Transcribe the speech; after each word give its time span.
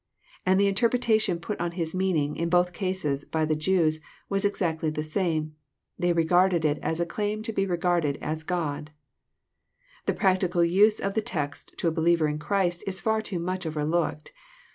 And 0.47 0.59
the 0.59 0.65
interpreta 0.67 1.21
tion 1.21 1.39
put 1.39 1.59
on 1.59 1.73
His 1.73 1.93
meaning, 1.93 2.35
in 2.35 2.49
both 2.49 2.73
cases, 2.73 3.23
by 3.23 3.45
the 3.45 3.55
Jews, 3.55 3.99
was 4.29 4.47
ex 4.47 4.59
actly 4.59 4.89
the 4.89 5.03
same. 5.03 5.53
They 5.99 6.11
regarded 6.11 6.65
it 6.65 6.79
as 6.79 6.99
a 6.99 7.05
claim 7.05 7.43
to 7.43 7.53
be 7.53 7.67
regarded 7.67 8.17
as" 8.19 8.41
God." 8.57 8.89
The 10.07 10.15
practical 10.15 10.63
use 10.65 10.99
of 10.99 11.13
the 11.13 11.21
text 11.21 11.77
to 11.77 11.87
a 11.87 11.91
believer 11.91 12.27
in 12.27 12.39
Christ 12.39 12.83
is 12.87 12.99
far 12.99 13.21
too 13.21 13.37
much 13.37 13.67
overlooked. 13.67 14.33